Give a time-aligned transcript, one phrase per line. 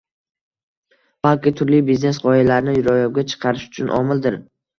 [1.27, 4.41] balki turli biznes-g‘oyalarni ro‘yobga chiqarish uchun omildir.